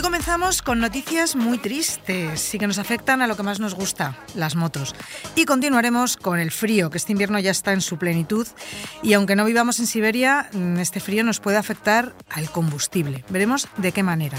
[0.00, 3.74] Hoy comenzamos con noticias muy tristes y que nos afectan a lo que más nos
[3.74, 4.94] gusta, las motos.
[5.34, 8.46] Y continuaremos con el frío, que este invierno ya está en su plenitud
[9.02, 13.26] y aunque no vivamos en Siberia, mm, este frío nos puede afectar al combustible.
[13.28, 14.38] Veremos de qué manera.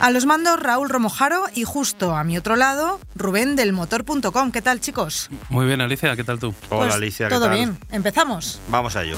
[0.00, 4.50] A los mandos Raúl Romojaro y justo a mi otro lado, Rubén del motor.com.
[4.50, 5.30] ¿Qué tal, chicos?
[5.50, 6.52] Muy bien, Alicia, ¿qué tal tú?
[6.68, 7.54] Hola, Pues Alicia, ¿qué Todo tal?
[7.54, 7.78] bien.
[7.92, 8.60] Empezamos.
[8.70, 9.16] Vamos a ello.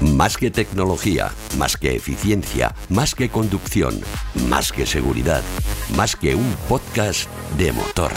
[0.00, 4.00] Más que tecnología, más que eficiencia, más que conducción,
[4.48, 5.42] más que seguridad,
[5.96, 8.12] más que un podcast de motor.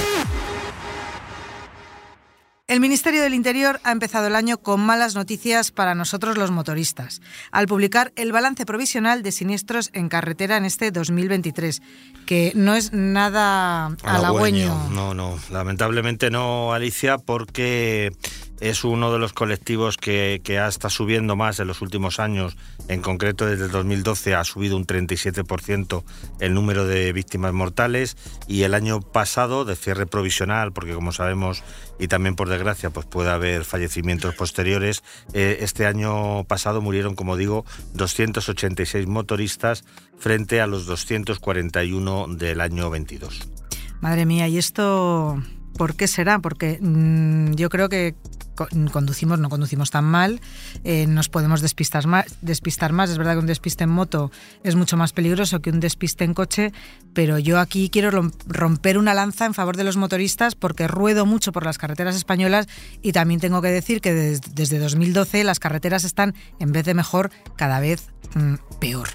[2.68, 7.20] El Ministerio del Interior ha empezado el año con malas noticias para nosotros los motoristas,
[7.51, 11.82] al publicar el balance provisional de siniestros en carretera en este 2023,
[12.26, 14.88] que no es nada halagüeño.
[14.90, 18.13] No, no, lamentablemente no, Alicia, porque
[18.62, 22.55] es uno de los colectivos que, que está subiendo más en los últimos años.
[22.87, 26.04] En concreto, desde el 2012 ha subido un 37%
[26.40, 28.15] el número de víctimas mortales
[28.48, 31.63] y el año pasado, de cierre provisional, porque como sabemos
[31.99, 37.37] y también por desgracia pues puede haber fallecimientos posteriores, eh, este año pasado murieron, como
[37.37, 39.84] digo, 286 motoristas
[40.17, 43.48] frente a los 241 del año 22.
[44.01, 45.41] Madre mía, ¿y esto
[45.77, 46.39] por qué será?
[46.39, 48.15] Porque mm, yo creo que
[48.91, 50.41] conducimos, no conducimos tan mal,
[50.84, 53.10] eh, nos podemos despistar más, despistar más.
[53.10, 54.32] Es verdad que un despiste en moto
[54.63, 56.72] es mucho más peligroso que un despiste en coche,
[57.13, 61.26] pero yo aquí quiero rom- romper una lanza en favor de los motoristas porque ruedo
[61.26, 62.68] mucho por las carreteras españolas
[63.02, 66.94] y también tengo que decir que des- desde 2012 las carreteras están, en vez de
[66.94, 69.09] mejor, cada vez mm, peor.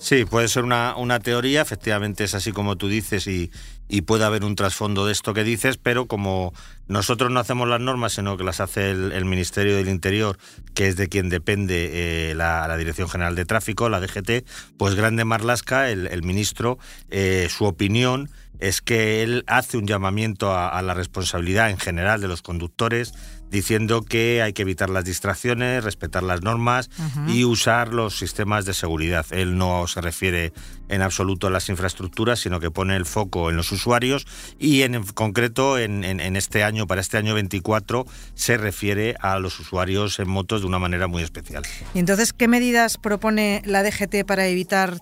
[0.00, 3.52] Sí, puede ser una, una teoría, efectivamente es así como tú dices y,
[3.92, 6.54] y puede haber un trasfondo de esto que dices, pero como
[6.88, 10.38] nosotros no hacemos las normas, sino que las hace el, Ministerio del Interior,
[10.72, 14.46] que es de quien depende eh, la, Dirección General de Tráfico, la DGT,
[14.78, 16.78] pues Grande Marlasca, el, el ministro,
[17.10, 18.30] eh, su opinión
[18.60, 23.12] es que él hace un llamamiento a la responsabilidad en general de los conductores,
[23.52, 26.90] diciendo que hay que evitar las distracciones, respetar las normas
[27.28, 29.24] y usar los sistemas de seguridad.
[29.30, 30.52] Él no se refiere
[30.88, 34.26] en absoluto a las infraestructuras, sino que pone el foco en los usuarios
[34.58, 39.38] y en concreto en, en- en este año, para este año 24, se refiere a
[39.38, 41.62] los usuarios en motos de una manera muy especial.
[41.94, 44.98] Y entonces, ¿qué medidas propone la DGT para evitar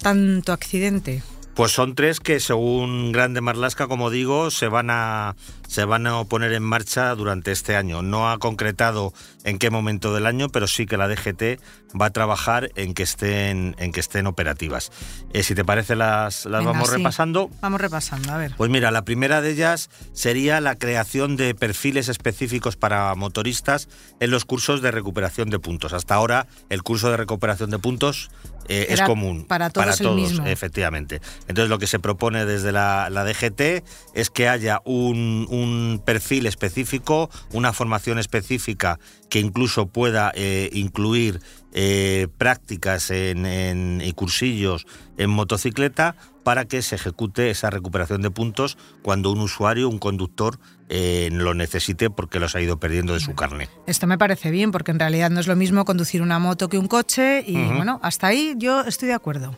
[0.00, 1.22] tanto accidente?
[1.58, 5.34] Pues son tres que según Grande Marlasca, como digo, se van a
[5.66, 8.00] se van a poner en marcha durante este año.
[8.00, 11.60] No ha concretado en qué momento del año, pero sí que la DGT
[12.00, 14.90] va a trabajar en que estén en que estén operativas.
[15.32, 16.96] Eh, si te parece las las Venga, vamos sí.
[16.96, 17.50] repasando.
[17.60, 18.54] Vamos repasando, a ver.
[18.56, 23.88] Pues mira, la primera de ellas sería la creación de perfiles específicos para motoristas
[24.20, 25.92] en los cursos de recuperación de puntos.
[25.92, 28.30] Hasta ahora el curso de recuperación de puntos
[28.68, 30.46] eh, es común para todos el mismo.
[30.46, 31.20] efectivamente.
[31.48, 33.82] Entonces lo que se propone desde la, la DGT
[34.14, 41.40] es que haya un, un perfil específico, una formación específica que incluso pueda eh, incluir
[41.72, 44.86] eh, prácticas en, en- y cursillos
[45.18, 50.58] en motocicleta para que se ejecute esa recuperación de puntos cuando un usuario, un conductor,
[50.88, 53.68] eh, lo necesite porque los ha ido perdiendo de su carne.
[53.86, 56.78] Esto me parece bien, porque en realidad no es lo mismo conducir una moto que
[56.78, 59.54] un coche y bueno, hasta ahí yo estoy de acuerdo.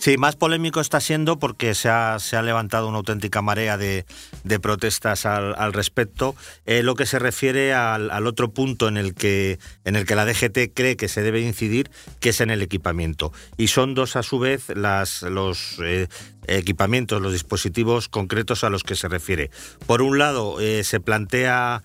[0.00, 4.06] Sí, más polémico está siendo porque se ha, se ha levantado una auténtica marea de,
[4.44, 6.34] de protestas al, al respecto.
[6.64, 10.24] Eh, lo que se refiere al, otro punto en el, que, en el que la
[10.24, 13.30] DGT cree que se debe incidir, que es en el equipamiento.
[13.58, 16.08] Y son dos a su vez las, los eh,
[16.46, 19.50] equipamientos, los dispositivos concretos a los que se refiere.
[19.86, 21.82] Por un lado, eh, se plantea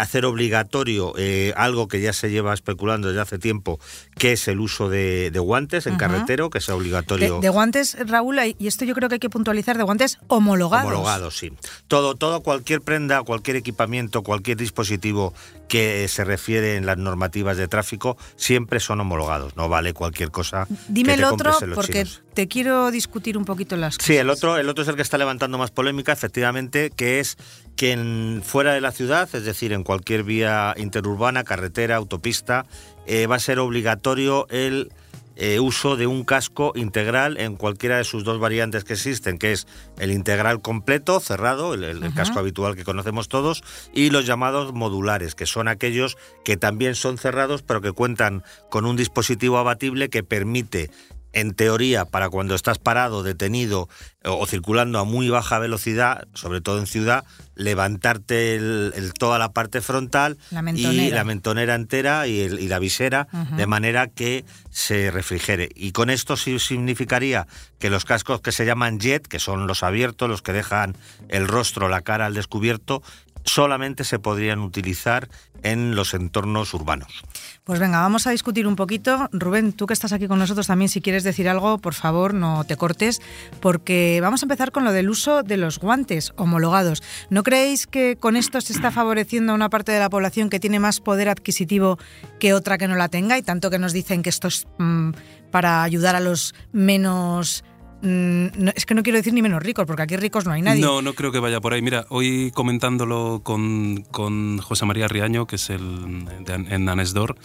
[0.00, 1.14] hacer obligatorio
[1.54, 3.78] algo que ya se lleva especulando desde hace tiempo,
[4.18, 7.40] que es el uso de, de guantes en carretero, que sea De, obligatorio.
[7.40, 10.86] de guantes, Raúl, y esto yo creo que hay que puntualizar, de guantes homologados.
[10.90, 11.52] Homologados, sí.
[11.86, 15.32] Todo, todo, cualquier prenda, cualquier equipamiento, cualquier dispositivo
[15.68, 19.56] que se refiere en las normativas de tráfico, siempre son homologados.
[19.56, 20.66] No vale cualquier cosa.
[20.88, 22.22] Dime que el otro, compres en los porque chinos.
[22.34, 24.06] te quiero discutir un poquito las cosas.
[24.06, 27.36] Sí, el otro, el otro es el que está levantando más polémica, efectivamente, que es
[27.76, 32.66] que en- fuera de la ciudad, es decir, en cualquier vía interurbana, carretera, autopista,
[33.08, 34.92] eh, va a ser obligatorio el
[35.40, 39.52] eh, uso de un casco integral en cualquiera de sus dos variantes que existen, que
[39.52, 39.66] es
[39.98, 43.62] el integral completo, cerrado, el, casco habitual que conocemos todos,
[43.94, 48.84] y los llamados modulares, que son aquellos que también son cerrados, pero que cuentan con
[48.84, 50.90] un dispositivo abatible que permite
[51.32, 53.88] en teoría, para cuando estás parado, detenido
[54.24, 59.80] o, circulando a muy baja velocidad, sobre todo en ciudad, levantarte el, toda la parte
[59.80, 60.38] frontal
[60.74, 65.68] y la mentonera entera y, la visera, de manera que se refrigere.
[65.74, 67.46] Y con esto sí significaría
[67.78, 70.96] que los cascos que se llaman jet, que son los abiertos, los que dejan
[71.28, 73.02] el rostro, la cara al descubierto,
[73.48, 75.28] solamente se podrían utilizar
[75.62, 77.24] en los entornos urbanos.
[77.64, 79.28] Pues venga, vamos a discutir un poquito.
[79.32, 82.64] Rubén, tú que estás aquí con nosotros también, si quieres decir algo, por favor, no
[82.64, 83.20] te cortes,
[83.60, 87.02] porque vamos a empezar con lo del uso de los guantes homologados.
[87.30, 90.60] ¿No creéis que con esto se está favoreciendo a una parte de la población que
[90.60, 91.98] tiene más poder adquisitivo
[92.38, 93.36] que otra que no la tenga?
[93.38, 95.10] Y tanto que nos dicen que esto es mm,
[95.50, 97.64] para ayudar a los menos
[98.02, 100.80] Mm, es que no quiero decir ni menos ricos, porque aquí ricos no hay nadie.
[100.80, 101.82] No, no creo que vaya por ahí.
[101.82, 107.36] Mira, hoy comentándolo con, con José María Riaño, que es el en Anesdor,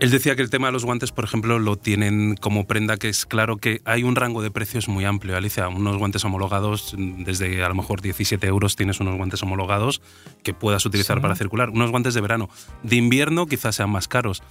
[0.00, 3.08] él decía que el tema de los guantes, por ejemplo, lo tienen como prenda, que
[3.08, 5.36] es claro que hay un rango de precios muy amplio.
[5.36, 10.00] Alicia, unos guantes homologados, desde a lo mejor 17 euros tienes unos guantes homologados
[10.44, 11.70] que puedas utilizar para circular.
[11.70, 12.48] Unos guantes de verano.
[12.84, 14.44] De invierno quizás sean más caros,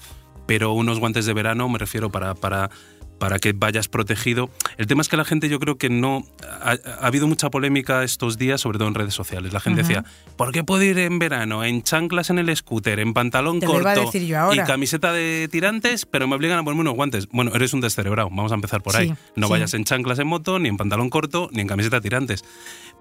[0.48, 2.70] pero unos guantes de verano, me refiero para, para
[3.18, 4.50] para que vayas protegido.
[4.78, 6.24] El tema es que la gente yo creo que no...
[6.62, 9.54] Ha, habido mucha polémica estos días, sobre todo en redes sociales.
[9.54, 10.04] La gente decía,
[10.36, 14.58] ¿por qué puedo ir en verano en chanclas en el scooter, en pantalón corto y
[14.66, 17.28] camiseta de tirantes, pero me obligan a ponerme unos guantes?
[17.30, 19.14] Bueno, eres un descerebrado, vamos a empezar por ahí.
[19.36, 22.44] no vayas en chanclas en moto, ni en pantalón corto, ni en camiseta de tirantes.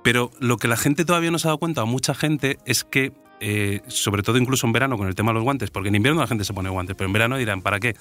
[0.03, 3.13] Pero lo que la gente todavía no se ha dado cuenta, mucha gente, es que
[3.41, 6.21] eh, sobre todo incluso en verano con el tema de los guantes, porque en invierno
[6.21, 7.97] la gente se pone guantes, pero en verano dirán, ¿para qué?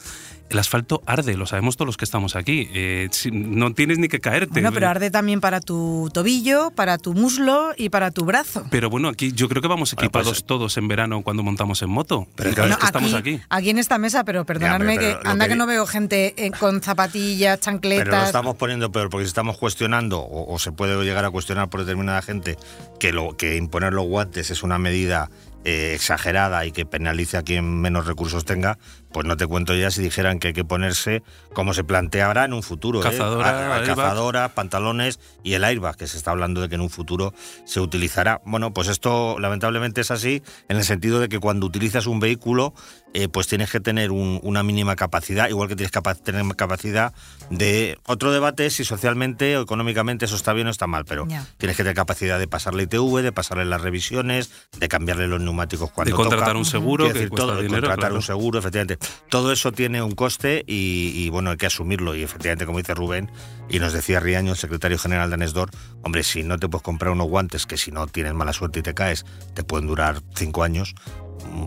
[0.49, 2.69] El asfalto arde, lo sabemos todos los que estamos aquí.
[2.73, 4.61] Eh, no tienes ni que caerte.
[4.61, 8.65] No, pero arde también para tu tobillo, para tu muslo y para tu brazo.
[8.69, 11.89] Pero bueno, aquí yo creo que vamos pues, equipados todos en verano cuando montamos en
[11.89, 12.27] moto.
[12.35, 13.41] Pero que estamos aquí.
[13.49, 17.59] Aquí en esta mesa, pero perdonadme que anda que, no veo gente eh, con zapatillas,
[17.59, 18.05] chancletas.
[18.05, 21.31] Pero lo estamos poniendo peor porque si estamos cuestionando o, o se puede llegar a
[21.31, 22.57] cuestionar por determinada gente
[22.99, 25.24] que lo que imponer los guantes es una medida
[25.65, 28.77] eh, exagerada y que penalice a quien menos recursos tenga,
[29.15, 31.23] pues no te cuento ya si dijeran que hay que ponerse
[31.53, 32.99] como se plantea ahora en un futuro.
[32.99, 33.03] ¿eh?
[33.03, 37.33] Cazadora, Cazadora, pantalones y el airbag, que se está hablando de que en un futuro
[37.63, 38.41] se utilizará.
[38.43, 42.73] Bueno, pues esto lamentablemente es así en el sentido de que cuando utilizas un vehículo,
[43.13, 47.13] eh, pues tienes que tener una mínima capacidad, igual que tienes que tener capacidad
[47.49, 47.97] de...
[48.05, 51.25] Otro debate es si socialmente o económicamente eso está bien o está mal, pero
[51.55, 55.89] tienes que tener capacidad de pasarle ITV, de pasarle las revisiones, de cambiarle los neumáticos
[55.91, 58.97] cuando De contratar un seguro, que cuesta dinero, contratar un seguro, efectivamente.
[59.29, 62.15] Todo eso tiene un coste y, bueno, hay que asumirlo.
[62.15, 63.31] Y efectivamente, como dice Rubén,
[63.69, 65.71] y nos decía Riaño, el secretario general de Anesdor,
[66.03, 68.83] hombre, si no te puedes comprar unos guantes que si no tienes mala suerte y
[68.83, 70.95] te caes, te pueden durar cinco años,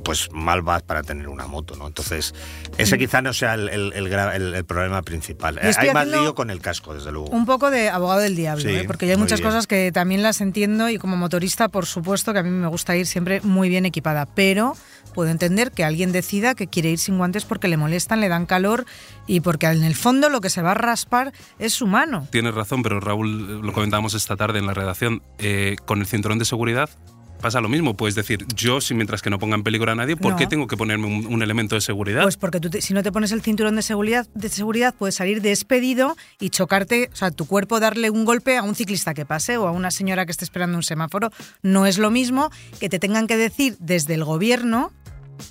[0.04, 1.86] pues mal vas para tener una moto, ¿no?
[1.86, 2.34] Entonces,
[2.76, 2.98] ese mm.
[2.98, 5.58] quizá no sea el, el, problema principal.
[5.58, 7.28] Hay más lío con el casco, desde luego.
[7.28, 8.84] Un poco de abogado del diablo, ¿eh?
[8.86, 12.42] porque hay muchas cosas que también las entiendo y como motorista, por supuesto, que a
[12.42, 14.74] mí me gusta ir siempre muy bien equipada, pero
[15.14, 18.46] puedo entender que alguien decida que quiere ir sin guantes porque le molestan, le dan
[18.46, 18.84] calor
[19.26, 22.26] y porque en el fondo lo que se va a raspar es su mano.
[22.30, 26.38] Tienes razón, pero Raúl, lo comentábamos esta tarde en la redacción, eh, con el cinturón
[26.38, 26.90] de seguridad
[27.40, 27.94] pasa lo mismo.
[27.94, 30.66] Puedes decir, yo, si mientras que no ponga en peligro a nadie, ¿por qué tengo
[30.66, 32.22] que ponerme un, elemento de seguridad?
[32.22, 35.40] Pues porque tú si no te pones el cinturón de seguridad, de seguridad, puedes salir
[35.40, 39.56] despedido y chocarte, o sea, tu cuerpo darle un golpe a un ciclista que pase
[39.56, 41.30] o a una señora que esté esperando un semáforo.
[41.62, 44.92] No es lo mismo que te tengan que decir desde el gobierno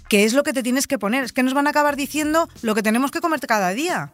[0.10, 1.24] qué es lo que te tienes que poner.
[1.24, 4.12] Es que nos van a acabar diciendo lo que tenemos que comer cada día.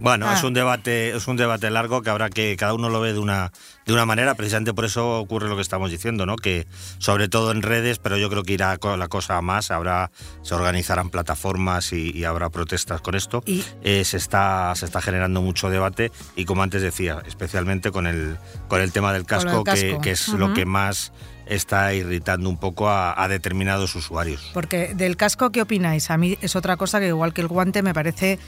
[0.00, 0.46] Bueno, es ah.
[0.46, 3.50] un debate, es un debate largo que habrá que cada uno lo ve de una
[3.86, 6.36] de una manera, precisamente por eso ocurre lo que estamos diciendo, ¿no?
[6.36, 6.66] Que
[6.98, 10.10] sobre todo en redes, pero yo creo que irá la cosa a más, habrá
[10.42, 13.42] se organizarán plataformas y, habrá protestas con esto.
[13.46, 13.64] ¿Y?
[13.82, 18.36] Eh, se está se está generando mucho debate y como antes decía, especialmente con el
[18.68, 21.12] con el tema del casco, Que, es lo que más
[21.46, 24.50] está irritando un poco a, a, determinados usuarios.
[24.52, 26.10] Porque del casco, ¿qué opináis?
[26.10, 28.40] A mí es otra cosa que igual que el guante me parece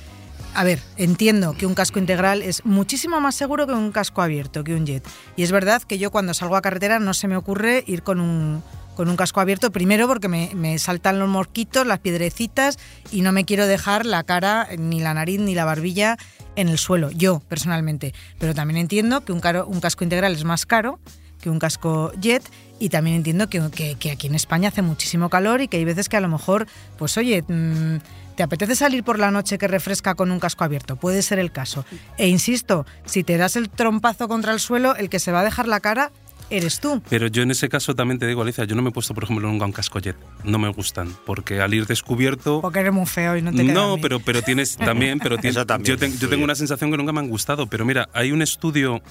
[0.58, 4.64] a ver, entiendo que un casco integral es muchísimo más seguro que un casco abierto,
[4.64, 5.06] que un jet.
[5.36, 8.20] Y es verdad que yo cuando salgo a carretera no se me ocurre ir con
[8.20, 8.64] un,
[8.96, 12.76] con un casco abierto, primero porque me, saltan los mosquitos, las piedrecitas
[13.12, 16.16] y no me quiero dejar la cara, ni la nariz, ni la barbilla
[16.56, 18.12] en el suelo, yo personalmente.
[18.40, 20.98] Pero también entiendo que un, un casco integral es más caro
[21.40, 22.42] que un casco jet
[22.80, 23.60] y también entiendo que,
[24.10, 27.16] aquí en España hace muchísimo calor y que hay veces que a lo mejor, pues
[27.16, 27.44] oye...
[27.46, 27.98] Mm,
[28.38, 30.94] ¿Te apetece salir por la noche que refresca con un casco abierto?
[30.94, 31.84] Puede ser el caso.
[32.18, 35.42] E insisto, si te das el trompazo contra el suelo, el que se va a
[35.42, 36.12] dejar la cara
[36.48, 37.02] eres tú.
[37.10, 39.24] Pero yo en ese caso también te digo, Alicia, yo no me he puesto, por
[39.24, 40.14] ejemplo, nunca un casco jet.
[40.44, 42.60] No me gustan, porque al ir descubierto...
[42.60, 44.02] Porque eres muy feo y no te queda No, bien.
[44.02, 47.18] pero, pero tienes también, pero tienes, también yo, yo tengo una sensación que nunca me
[47.18, 47.66] han gustado.
[47.66, 49.02] Pero mira, hay un estudio,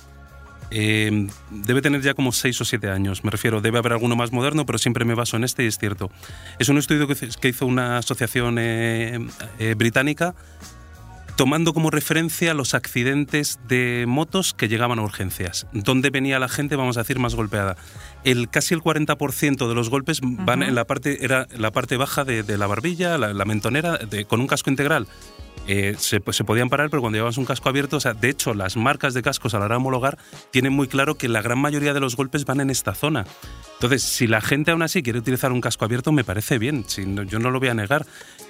[0.71, 4.31] eh, debe tener ya como 6 o 7 años, me refiero, debe haber alguno más
[4.31, 6.11] moderno, pero siempre me baso en este y es cierto.
[6.59, 9.19] Es un estudio que, hizo- una asociación eh,
[9.59, 10.35] eh, británica
[11.35, 15.67] tomando como referencia los accidentes de motos que llegaban a urgencias.
[15.71, 17.77] ¿Dónde venía la gente, vamos a decir, más golpeada?
[18.23, 22.23] El, casi el 40% de los golpes van en la parte, era la parte baja
[22.23, 25.07] de, de la barbilla, la, la mentonera, de- con un casco integral.
[25.67, 28.29] Eh, se, pues, se podían parar, pero cuando llevabas un casco abierto, o sea, de
[28.29, 30.17] hecho, las marcas de cascos a la hora de homologar
[30.51, 33.25] tienen muy claro que la gran mayoría de los golpes van en esta zona.
[33.73, 37.05] Entonces, si la gente aún así quiere utilizar un casco abierto, me parece bien, si
[37.05, 38.05] no- yo no lo voy a negar,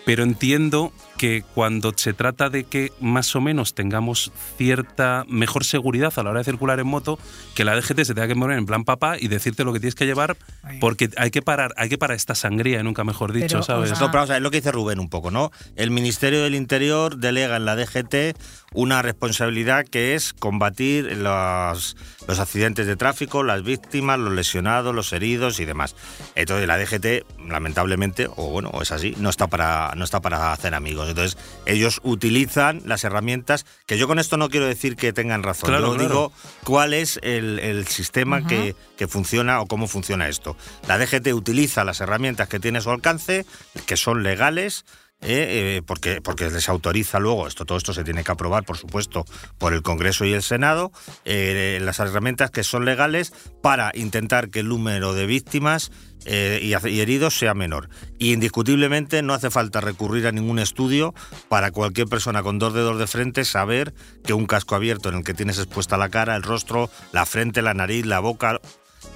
[0.07, 6.13] pero entiendo que cuando se trata de que más o menos tengamos cierta mejor seguridad
[6.15, 7.19] a la hora de circular en moto,
[7.55, 9.95] que la DGT se tenga que poner en plan papá y decirte lo que tienes
[9.95, 10.37] que llevar,
[10.79, 13.91] porque hay que parar, hay que parar esta sangría, nunca mejor dicho, Pero, ¿sabes?
[13.91, 15.51] o sea, No, pero vamos a ver, es lo que dice Rubén un poco, ¿no?
[15.75, 18.37] El Ministerio del Interior delega en la DGT
[18.73, 21.95] una responsabilidad que es combatir los,
[22.27, 25.95] los accidentes de tráfico, las víctimas, los lesionados, los heridos y demás.
[26.35, 30.75] Entonces la DGT, lamentablemente, o bueno, es así, no está para, no está para hacer
[30.75, 31.09] amigos.
[31.09, 35.69] Entonces ellos utilizan las herramientas, que yo con esto no quiero decir que tengan razón,
[35.69, 36.09] Claro, yo claro.
[36.09, 36.31] digo
[36.63, 40.57] cuál es el, el sistema que, que funciona o cómo funciona esto.
[40.87, 43.45] La DGT utiliza las herramientas que tiene a su alcance,
[43.85, 44.85] que son legales,
[45.21, 48.77] eh, eh, porque, porque les autoriza luego, esto, todo esto se tiene que aprobar, por
[48.77, 49.25] supuesto,
[49.57, 50.91] por el Congreso y el Senado,
[51.25, 55.91] eh, las herramientas que son legales para intentar que el número de víctimas
[56.25, 57.89] eh, y, heridos sea menor.
[58.19, 61.13] Y indiscutiblemente no hace falta recurrir a ningún estudio
[61.47, 63.93] para cualquier persona con dos dedos de frente saber
[64.25, 67.61] que un casco abierto en el que tienes expuesta la cara, el rostro, la frente,
[67.61, 68.59] la nariz, la boca,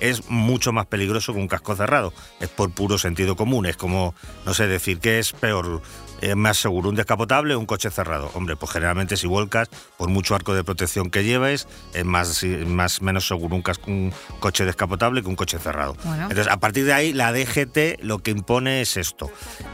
[0.02, 2.14] es mucho más peligroso que un casco cerrado.
[2.42, 3.66] Es por puro sentido común.
[3.66, 4.14] Es como,
[4.46, 5.82] no sé, decir que es peor,
[6.22, 8.30] es más seguro un descapotable o un coche cerrado.
[8.34, 13.02] Hombre, pues generalmente si vuelcas, por mucho arco de protección que lleves, es más, más
[13.02, 15.96] menos seguro un, casco, un coche descapotable que un coche cerrado.
[16.04, 16.24] Bueno.
[16.24, 19.32] Entonces, a partir de ahí, la DGT lo que impone es esto.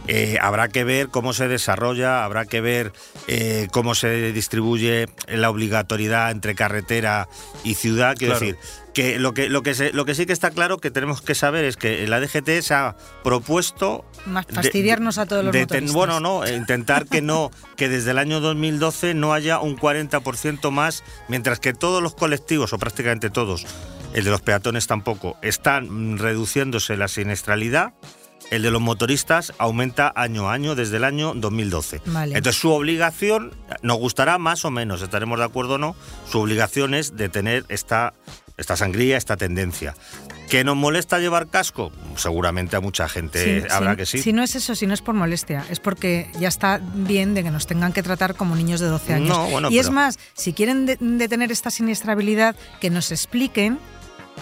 [0.08, 2.94] Eh, habrá que ver cómo se desarrolla, habrá que ver
[3.28, 7.28] eh, cómo se distribuye la obligatoriedad entre carretera
[7.64, 8.16] y ciudad.
[8.18, 8.46] Quiero Claro.
[8.46, 8.58] decir,
[8.98, 11.36] que lo que lo que se- lo que sí que está claro que tenemos que
[11.36, 15.62] saber es que la DGT se ha propuesto Más de- fastidiarnos a todos los de
[15.62, 15.94] motoristas.
[15.94, 21.04] bueno no intentar que no que desde el año 2012 no haya un 40% más
[21.28, 23.68] mientras que todos los colectivos o prácticamente todos
[24.16, 27.94] el de los peatones tampoco están reduciéndose la siniestralidad
[28.50, 32.02] el de los motoristas aumenta año a año desde el año 2012.
[32.06, 32.38] Vale.
[32.38, 35.98] Entonces su obligación, nos gustará más o menos, estaremos de acuerdo o no,
[36.32, 38.14] su obligación es de tener esta,
[38.58, 39.96] esta sangría, esta tendencia.
[40.50, 41.92] ¿Que nos molesta llevar casco?
[42.16, 44.18] Seguramente a mucha gente Sí, habrá sí, que sí.
[44.22, 47.44] Si no es eso, si no es por molestia, es porque ya está bien de
[47.44, 49.30] que nos tengan que tratar como niños de 12 años.
[49.30, 53.78] No, bueno, y es más, si quieren de- detener esta siniestrabilidad, que nos expliquen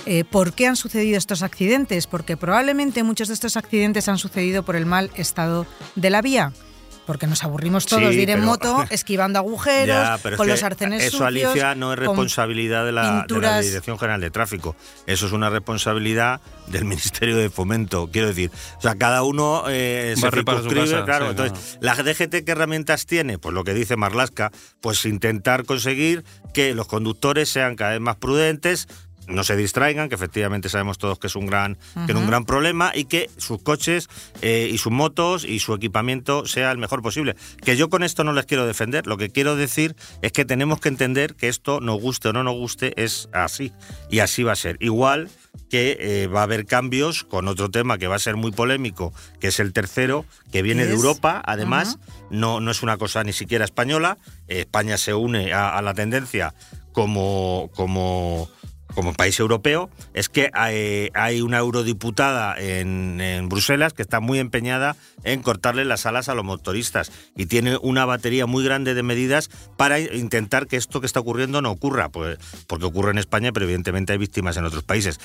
[0.05, 4.63] eh, por qué han sucedido estos accidentes, porque probablemente muchos de estos accidentes han sucedido
[4.63, 6.51] por el mal estado de la vía.
[7.05, 10.37] Porque nos aburrimos todos Sí, de ir en pero- moto, esquivando agujeros, Ya, pero es
[10.37, 14.19] con los arcenes Eso, sucios, Alicia, no es responsabilidad de la, de la Dirección General
[14.21, 14.75] de Tráfico.
[15.05, 18.09] Eso es una responsabilidad del Ministerio de Fomento.
[18.11, 20.89] Quiero decir, o sea, cada uno eh, se circunscribe.
[20.91, 23.37] casa, claro, sí, entonces, ¿la DGT qué herramientas tiene?
[23.37, 28.15] Pues lo que dice Marlasca, pues intentar conseguir que los conductores sean cada vez más
[28.15, 28.87] prudentes,
[29.27, 32.45] no se distraigan, que efectivamente sabemos todos que es un gran, que es un gran
[32.45, 34.09] problema, y que sus coches
[34.41, 37.35] eh, y sus motos y su equipamiento sea el mejor posible.
[37.63, 40.79] Que yo con esto no les quiero defender, lo que quiero decir es que tenemos
[40.79, 43.71] que entender que esto, nos guste o no nos guste, es así.
[44.09, 44.77] Y así va a ser.
[44.79, 45.29] Igual
[45.69, 49.13] que eh, va a haber cambios con otro tema que va a ser muy polémico,
[49.39, 50.95] que es el tercero, que viene ¿Qué de?
[50.95, 51.97] Europa, además,
[52.29, 54.17] no, no es una cosa ni siquiera española.
[54.47, 56.53] España se une a, a la tendencia
[56.91, 58.49] como, como,
[58.95, 59.89] como país europeo.
[60.13, 66.05] Es que hay, una eurodiputada en, en Bruselas que está muy empeñada en cortarle las
[66.05, 70.77] alas a los motoristas y tiene una batería muy grande de medidas para intentar que
[70.77, 74.57] esto que está ocurriendo no ocurra, pues, porque ocurre en España, pero evidentemente hay víctimas
[74.57, 75.19] en otros países.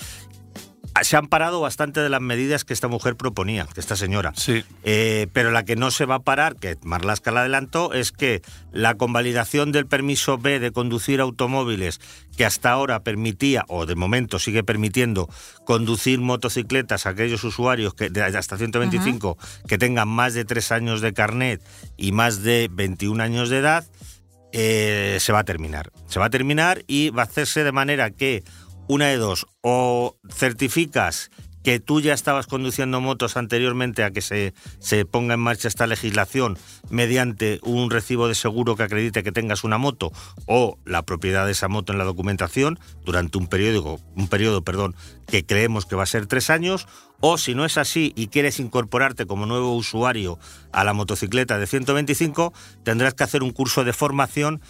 [1.02, 4.32] Se han parado bastante de las medidas que esta mujer proponía, que esta señora.
[4.36, 4.64] Sí.
[4.82, 8.42] Eh, pero la que no se va a parar, que Marlaska la adelantó, es que
[8.72, 12.00] la convalidación del permiso B de conducir automóviles,
[12.36, 15.28] que hasta ahora permitía, o de momento sigue permitiendo,
[15.64, 21.00] conducir motocicletas a aquellos usuarios que de hasta 125 que tengan más de tres años
[21.00, 21.62] de carnet
[21.96, 23.86] y más de 21 años de edad,
[24.52, 25.92] eh, se va a terminar.
[26.08, 28.42] Se va a terminar y va a hacerse de manera que
[28.90, 31.30] una de dos, o certificas
[31.62, 35.86] que tú ya estabas conduciendo motos anteriormente a que se, se, ponga en marcha esta
[35.86, 40.10] legislación mediante un recibo de seguro que acredite que tengas una moto
[40.46, 44.96] o la propiedad de esa moto en la documentación durante un periodo, un periodo perdón,
[45.28, 46.88] que creemos que va a ser tres años,
[47.20, 50.40] o si no es así y quieres incorporarte como nuevo usuario
[50.72, 54.60] a la motocicleta de 125, tendrás que hacer un curso de formación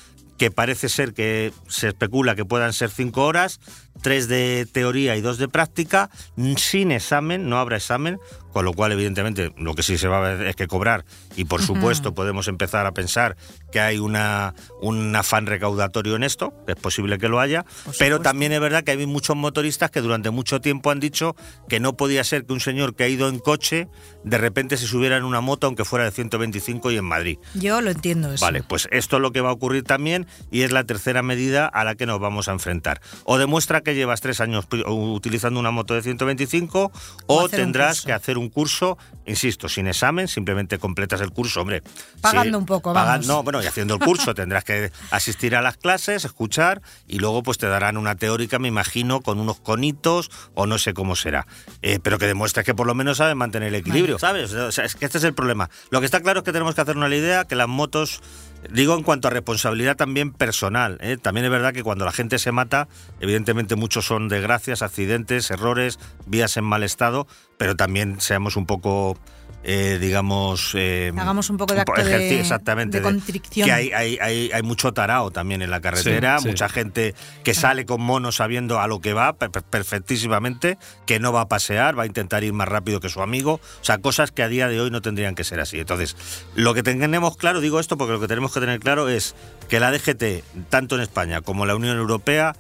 [0.41, 3.61] que parece ser que se especula que puedan ser cinco horas,
[4.03, 6.11] tres de teoría y dos de práctica,
[6.57, 8.19] sin examen, no habrá examen,
[8.53, 11.05] con lo cual evidentemente lo que sí se va a ver es que cobrar
[11.37, 13.37] y por supuesto podemos empezar a pensar
[13.71, 17.65] que hay una, un afán recaudatorio en esto, es posible que lo haya,
[17.99, 21.37] pero también es verdad que hay muchos motoristas que durante mucho tiempo han dicho
[21.69, 23.89] que no podía ser que un señor que ha ido en coche
[24.25, 27.39] de repente se subiera en una moto aunque fuera de 125 y en Madrid.
[27.55, 28.45] Yo lo entiendo eso.
[28.45, 31.67] Vale, pues esto es lo que va a ocurrir también y es la tercera medida
[31.67, 33.01] a la que nos vamos a enfrentar.
[33.25, 36.93] O demuestra que llevas tres años utilizando una moto de 125
[37.27, 41.83] o, tendrás que hacer un curso, insisto, sin examen, simplemente completas el curso, hombre.
[42.21, 43.27] Pagando un poco, vamos.
[43.27, 47.43] no, bueno, y haciendo el curso tendrás que asistir a las clases, escuchar y luego
[47.43, 51.47] pues te darán una teórica, me imagino, con unos conitos o no sé cómo será.
[51.83, 54.53] Eh, pero que demuestra que por lo menos saben mantener el equilibrio, ¿sabes?
[54.53, 55.71] O sea, es que este es el problema.
[55.91, 58.21] Lo que está claro es que tenemos que hacer una idea que las motos
[58.69, 60.99] Digo en cuanto a responsabilidad también personal.
[61.01, 61.17] ¿eh?
[61.17, 62.89] También es verdad que cuando la gente se mata,
[63.21, 67.27] evidentemente muchos son desgracias, accidentes, errores, vías en mal estado,
[67.57, 69.19] pero también seamos un poco
[69.63, 70.73] eh, digamos...
[70.75, 73.67] Eh, Hagamos un poco de acto de, exactamente, constricción.
[73.67, 77.15] que hay, hay, hay, hay, mucho tarao también en la carretera, mucha gente
[77.45, 81.99] que sale con mono sabiendo a lo que va perfectísimamente, que no va a pasear,
[81.99, 84.69] va a intentar ir más rápido que su amigo, o sea, cosas que a día
[84.69, 85.79] de hoy no tendrían que ser así.
[85.79, 86.17] Entonces,
[86.55, 89.35] lo que tenemos claro, digo esto porque lo que tenemos que tener claro es
[89.69, 92.55] que la DGT, tanto en España como en la Unión Europea,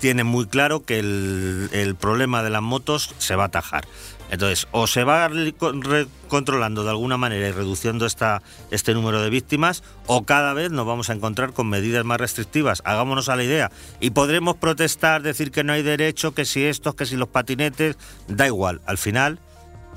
[0.00, 3.86] tiene muy claro que el, problema de las motos se va a atajar.
[4.30, 5.28] Entonces, o se va
[6.28, 10.86] controlando de alguna manera y reduciendo esta, este número de víctimas, o cada vez nos
[10.86, 12.80] vamos a encontrar con medidas más restrictivas.
[12.84, 13.70] Hagámonos a la idea.
[14.00, 17.96] Y podremos protestar, decir que no hay derecho, que si estos, que si los patinetes,
[18.28, 18.80] da igual.
[18.86, 19.40] Al final,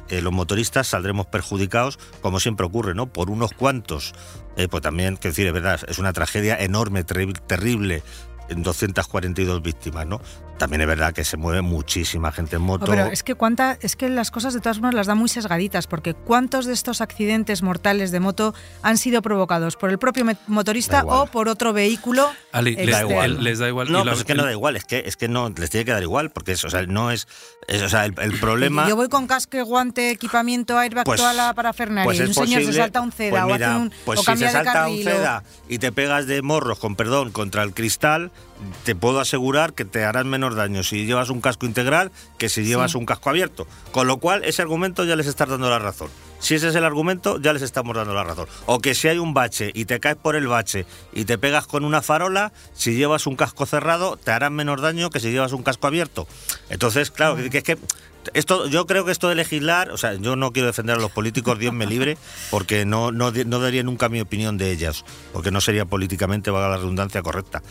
[0.09, 3.07] eh, los motoristas saldremos perjudicados, como siempre ocurre, ¿no?
[3.07, 4.13] Por unos cuantos.
[4.57, 8.03] Eh, pues también, que decir, es verdad, es una tragedia enorme, terrible,
[8.49, 10.21] 242 víctimas, ¿no?
[10.57, 12.85] También es verdad que se mueve muchísima gente en moto.
[12.85, 15.87] pero es que cuánta, es que las cosas de todas formas las da muy sesgaditas,
[15.87, 21.03] porque ¿cuántos de estos accidentes mortales de moto han sido provocados por el propio motorista
[21.05, 22.29] o por otro vehículo?
[22.51, 23.43] Ali, les, da igual.
[23.43, 23.91] les da igual.
[23.91, 25.91] No, pues es que no da igual, es que, es que no les tiene que
[25.91, 27.27] dar igual, porque eso, o sea, no es,
[27.67, 28.87] o sea, el, problema.
[28.87, 32.05] Yo voy con casque, guante, equipamiento, airbag, pues, toda la parafernalia.
[32.05, 34.37] Pues y un señor se salta un ceda pues o hace un, pues o si
[34.37, 38.31] se salta un ceda y te pegas de morros, con perdón, contra el cristal,
[38.83, 42.63] te puedo asegurar que te harás menos daño si llevas un casco integral que si
[42.63, 43.67] llevas un casco abierto.
[43.91, 46.09] Con lo cual, ese argumento ya les estás dando la razón.
[46.39, 48.47] Si ese es el argumento, ya les estamos dando la razón.
[48.65, 51.67] O que si hay un bache y te caes por el bache y te pegas
[51.67, 55.53] con una farola, si llevas un casco cerrado, te harán menos daño que si llevas
[55.53, 56.27] un casco abierto.
[56.69, 57.77] Entonces, claro, que es que
[58.33, 61.11] esto, yo creo que esto de legislar, o sea, yo no quiero defender a los
[61.11, 62.17] políticos, Dios me libre,
[62.51, 66.69] porque no, no, no daría nunca mi opinión de ellas, porque no sería políticamente, valga
[66.69, 67.61] la redundancia, correcta.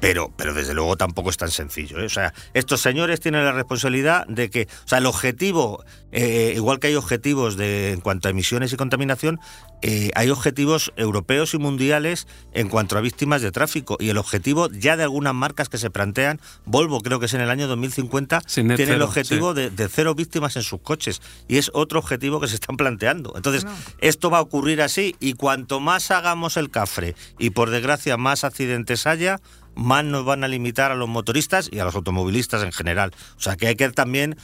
[0.00, 2.00] Pero, pero desde luego tampoco es tan sencillo.
[2.00, 2.06] ¿eh?
[2.06, 6.80] O sea, estos señores tienen la responsabilidad de que, o sea, el objetivo, eh, igual
[6.80, 9.40] que hay objetivos de, en cuanto a emisiones y contaminación,
[9.82, 13.96] eh, hay objetivos europeos y mundiales en cuanto a víctimas de tráfico.
[14.00, 17.40] Y el objetivo ya de algunas marcas que se plantean, Volvo creo que es en
[17.40, 21.20] el año 2050, tiene el objetivo de, cero víctimas en sus coches.
[21.48, 23.32] Y es otro objetivo que se están planteando.
[23.36, 23.66] Entonces,
[23.98, 28.44] esto va a ocurrir así y cuanto más hagamos el cafre y por desgracia más
[28.44, 29.40] accidentes haya,
[29.74, 33.12] más nos van a limitar a los motoristas y a los automovilistas en general.
[33.36, 34.36] O sea que hay que también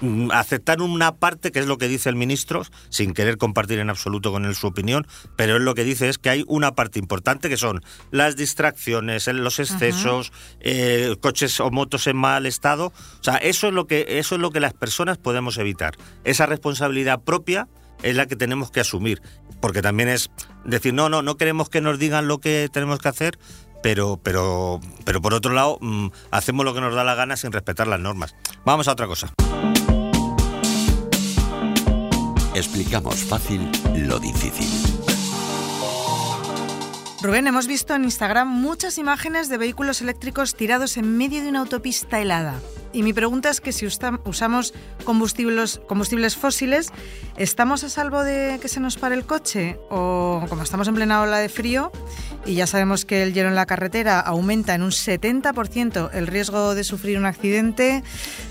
[0.00, 3.90] mm, aceptar una parte que es lo que dice el ministro, sin querer compartir en
[3.90, 6.98] absoluto con él su opinión, pero él lo que dice es que hay una parte
[6.98, 12.86] importante que son las distracciones, los excesos, eh, coches o motos en mal estado.
[12.86, 15.96] O sea, eso es lo que eso es lo que las personas podemos evitar.
[16.24, 17.68] Esa responsabilidad propia
[18.02, 19.22] es la que tenemos que asumir,
[19.60, 20.30] porque también es
[20.64, 23.38] decir, no, no, no queremos que nos digan lo que tenemos que hacer,
[23.82, 27.52] pero, pero, pero por otro lado, mm, hacemos lo que nos da la gana sin
[27.52, 28.34] respetar las normas.
[28.64, 29.32] Vamos a otra cosa.
[32.54, 34.68] Explicamos fácil lo difícil.
[37.22, 41.60] Rubén, hemos visto en Instagram muchas imágenes de vehículos eléctricos tirados en medio de una
[41.60, 42.60] autopista helada.
[42.92, 44.74] Y mi pregunta es que si usamos
[45.04, 46.90] combustibles, combustibles fósiles,
[47.36, 49.78] ¿estamos a salvo de que se nos pare el coche?
[49.90, 51.90] O como estamos en plena ola de frío
[52.44, 56.74] y ya sabemos que el hielo en la carretera aumenta en un 70% el riesgo
[56.74, 58.02] de sufrir un accidente,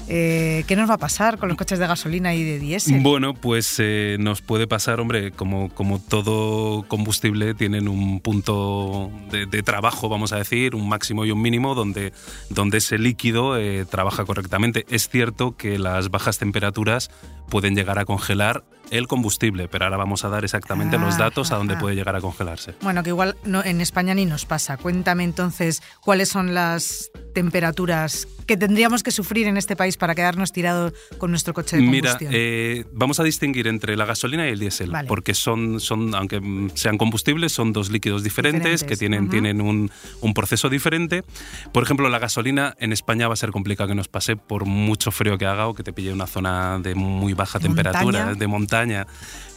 [0.08, 3.02] eh, ¿qué nos va a pasar con los coches de gasolina y de diésel?
[3.02, 9.62] Bueno, pues eh, nos puede pasar, hombre, como, como todo combustible tienen un punto de,
[9.62, 12.14] trabajo, vamos a decir, un máximo y un mínimo, donde,
[12.50, 14.86] donde ese líquido eh, trabaja correctamente.
[14.90, 17.12] Es cierto que las bajas temperaturas
[17.50, 21.52] pueden llegar a congelar el combustible, pero ahora vamos a dar exactamente los ah, datos
[21.52, 22.76] a dónde puede llegar a congelarse.
[22.82, 24.78] Bueno, que igual no, en España ni nos pasa.
[24.78, 30.52] Cuéntame entonces cuáles son las temperaturas que tendríamos que sufrir en este país para quedarnos
[30.52, 32.18] tirados con nuestro coche de combustión?
[32.20, 36.42] Mira, eh, vamos a distinguir entre la gasolina y el diésel, porque son, son, aunque
[36.74, 41.24] sean combustibles, son dos líquidos diferentes, que tienen, tienen un, un, proceso diferente.
[41.72, 45.12] Por ejemplo, la gasolina en España va a ser complicado que nos pase por mucho
[45.12, 48.81] frío que haga o que te pille una zona de muy baja temperatura, de montaña
[48.82, 49.06] 三年。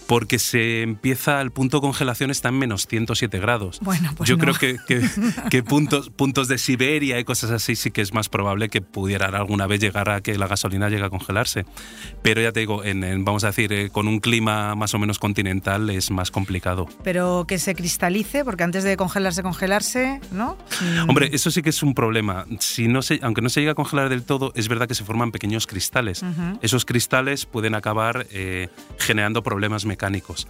[0.07, 3.81] Porque se empieza, el punto de congelación está en menos 107 grados.
[3.81, 4.79] Bueno, pues Yo creo que,
[5.51, 9.35] que, puntos, puntos de Siberia y cosas así sí que es más probable que pudieran
[9.35, 11.65] alguna vez llegar a que la gasolina llegue a congelarse.
[12.23, 15.19] Pero ya te digo, en, vamos a decir, eh, con un clima más o menos
[15.19, 16.87] continental es más complicado.
[17.03, 20.59] Pero que se cristalice, porque antes de congelarse, congelarse, ¿no?
[20.81, 21.09] Mm.
[21.09, 22.47] Hombre, eso sí que es un problema.
[22.61, 25.05] Si no se, aunque no se llega a congelar del todo, es verdad que se
[25.05, 26.23] forman pequeños cristales.
[26.61, 29.94] Esos cristales pueden acabar eh, generando problemas mecánicos.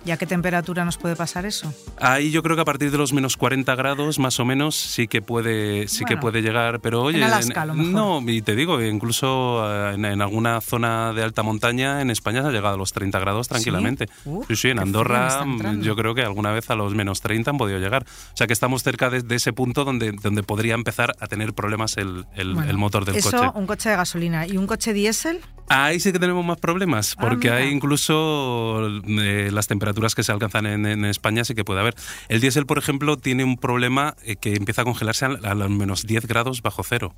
[0.04, 1.72] ¿Y a qué temperatura nos puede pasar eso?
[2.00, 5.08] Ahí yo creo que a partir de los menos 40 grados más o menos sí
[5.08, 9.94] que puede, sí que puede llegar, pero oye, en no, y te digo, incluso eh,
[9.94, 13.48] en, alguna zona de alta montaña en España se ha llegado a los 30 grados
[13.48, 14.08] tranquilamente.
[14.48, 17.58] Sí, sí, en Andorra mm, yo creo que alguna vez a los menos 30 han
[17.58, 18.04] podido llegar.
[18.04, 21.96] O sea que estamos cerca de, ese punto donde, donde podría empezar a tener problemas
[21.96, 23.50] el, el, motor del eso, coche.
[23.54, 24.46] un coche de gasolina.
[24.46, 25.40] ¿Y un coche diésel?
[25.68, 30.30] Ahí sí que tenemos más problemas, ah, porque hay incluso eh, las temperaturas que se
[30.30, 31.94] alcanzan en, España sí que puede haber.
[32.28, 36.06] El diésel, por ejemplo, tiene un problema eh, que empieza a congelarse a, los menos
[36.06, 37.14] 10 grados bajo cero.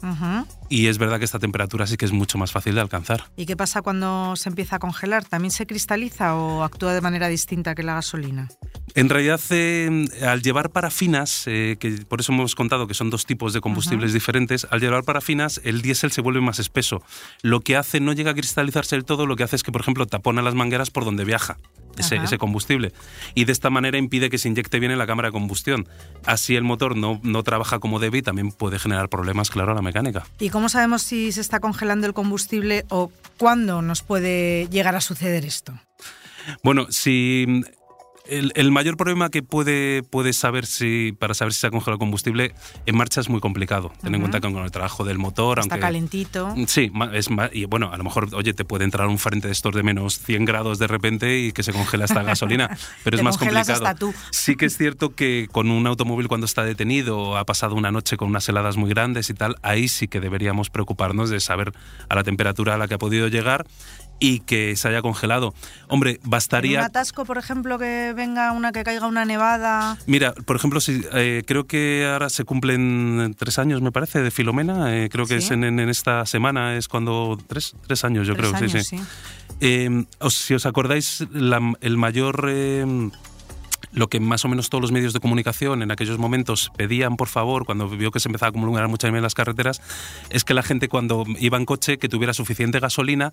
[0.68, 3.24] Y es verdad que esta temperatura sí que es mucho más fácil de alcanzar.
[3.36, 5.24] ¿Y qué pasa cuando se empieza a congelar?
[5.24, 8.48] ¿También se cristaliza o actúa de manera distinta que la gasolina?
[8.94, 13.52] En realidad, eh, al llevar parafinas, que por eso hemos contado que son dos tipos
[13.52, 17.02] de combustibles diferentes, al llevar parafinas el diésel se vuelve más espeso.
[17.42, 20.06] Lo que hace no llega cristalizarse del todo, lo que hace es que, por ejemplo,
[20.06, 21.58] tapona las mangueras por donde viaja
[21.98, 22.92] ese, ese, combustible.
[23.34, 25.88] Y de esta manera impide que se inyecte bien en la cámara de combustión.
[26.24, 29.74] Así el motor no, no trabaja como debe y también puede generar problemas, claro, a
[29.74, 30.26] la mecánica.
[30.38, 35.00] ¿Y cómo sabemos si se está congelando el combustible o cuándo nos puede llegar a
[35.00, 35.72] suceder esto?
[36.62, 37.62] Bueno, si
[38.28, 41.98] el, mayor problema que puede, puede saber si, para saber si se ha congelado el
[41.98, 42.54] combustible
[42.86, 43.92] en marcha es muy complicado.
[44.02, 45.58] Ten en cuenta que con el trabajo del motor.
[45.58, 46.54] Está calentito.
[46.66, 49.74] Sí, es y bueno, a lo mejor, oye, te puede entrar un frente de estos
[49.74, 52.76] de menos 100 grados de repente y que se congela esta gasolina.
[53.04, 53.72] Pero es más complicado.
[53.72, 54.14] Hasta tú.
[54.30, 58.16] Sí que es cierto que con un automóvil cuando está detenido, ha pasado una noche
[58.16, 61.72] con unas heladas muy grandes y tal, ahí sí que deberíamos preocuparnos de saber
[62.08, 63.66] a la temperatura a la que ha podido llegar
[64.18, 65.54] y que se haya congelado.
[65.88, 66.80] Hombre, bastaría...
[66.80, 69.98] ¿Un atasco, por ejemplo, que venga una, que caiga una nevada?
[70.06, 74.30] Mira, por ejemplo, si, eh, creo que ahora se cumplen tres años, me parece, de
[74.30, 74.96] Filomena.
[74.96, 77.38] Eh, creo que es en, esta semana, es cuando...
[77.46, 78.96] Tres, tres años, yo creo, sí, sí.
[79.60, 81.26] Eh, si os acordáis,
[81.80, 82.50] el mayor
[83.96, 87.28] lo que más o menos todos los medios de comunicación en aquellos momentos pedían, por
[87.28, 89.80] favor, cuando vio que se empezaba a acumular mucha nieve en las carreteras,
[90.28, 93.32] es que la gente cuando iba en coche que tuviera suficiente gasolina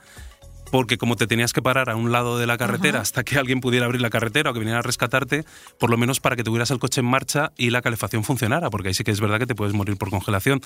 [0.74, 3.62] porque como te tenías que parar a un lado de la carretera hasta que alguien
[3.62, 5.46] pudiera abrir la carretera o que viniera a rescatarte,
[5.78, 8.88] por lo menos para que tuvieras el coche en marcha y la calefacción funcionara, porque
[8.88, 10.62] ahí sí que es verdad que te puedes morir por congelación.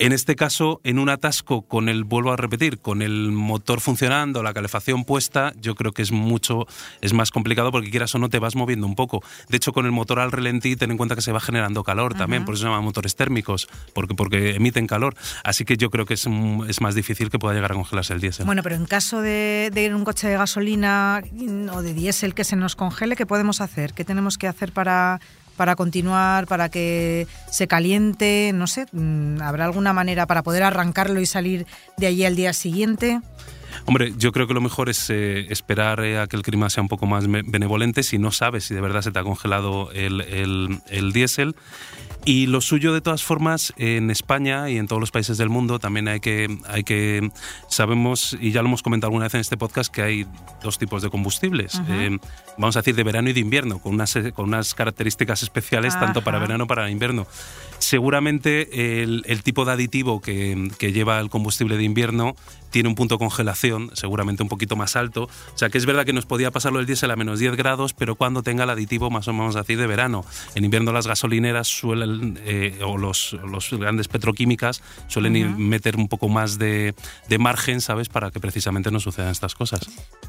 [0.00, 4.42] En este caso, en un atasco con el, vuelvo a repetir, con el motor funcionando,
[4.42, 6.66] la calefacción puesta, yo creo que es mucho,
[7.00, 9.22] es más complicado porque quieras o no te vas moviendo un poco.
[9.48, 12.14] De hecho, con el motor al relentí, ten en cuenta que se va generando calor
[12.14, 15.14] también, por eso se llaman motores térmicos, porque, porque emiten calor.
[15.44, 16.26] Así que yo creo que es,
[16.66, 18.46] es más difícil que pueda llegar a congelarse el diésel.
[18.46, 21.22] Bueno, pero en caso de de, ir un coche de gasolina
[21.72, 23.92] o de diésel que se nos congele, ¿qué podemos hacer?
[23.92, 25.20] ¿Qué tenemos que hacer para,
[25.56, 28.52] para continuar, para que se caliente?
[28.54, 32.52] No sé, mm, ¿habrá alguna manera para poder arrancarlo y salir de allí al día
[32.52, 33.20] siguiente?
[33.86, 36.82] Hombre, yo creo que lo mejor es eh, esperar eh, a que el clima sea
[36.82, 40.20] un poco más benevolente si no sabes si de verdad se te ha congelado el,
[40.20, 41.56] el, el diésel
[42.26, 45.78] Y lo suyo, de todas formas, en España y en todos los países del mundo
[45.78, 47.30] también hay que, hay que
[47.68, 50.26] sabemos, y ya lo hemos comentado alguna vez en este podcast, que hay
[50.62, 51.80] dos tipos de combustibles.
[51.88, 52.18] Eh,
[52.56, 56.24] vamos a decir de verano y de invierno, con unas, con unas características especiales tanto
[56.24, 57.26] para verano como para invierno.
[57.78, 62.34] Seguramente el, el tipo de aditivo que, que lleva el combustible de invierno
[62.74, 65.24] tiene un punto de congelación, seguramente un poquito más alto.
[65.24, 67.94] O sea que es verdad que nos podía pasarlo el diésel a menos 10 grados,
[67.94, 70.24] pero cuando tenga el aditivo más o menos así de verano.
[70.56, 72.13] En invierno las gasolineras suelen,
[72.44, 76.94] eh, o los, los, grandes petroquímicas suelen meter un poco más de,
[77.28, 78.08] de, margen, ¿sabes?
[78.08, 79.80] Para que precisamente no sucedan estas cosas.